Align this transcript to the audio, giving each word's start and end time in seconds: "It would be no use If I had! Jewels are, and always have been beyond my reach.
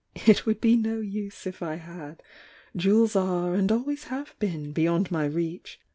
"It 0.25 0.47
would 0.47 0.59
be 0.59 0.75
no 0.75 0.99
use 0.99 1.45
If 1.45 1.61
I 1.61 1.75
had! 1.75 2.23
Jewels 2.75 3.15
are, 3.15 3.53
and 3.53 3.71
always 3.71 4.05
have 4.05 4.33
been 4.39 4.71
beyond 4.71 5.11
my 5.11 5.25
reach. 5.25 5.79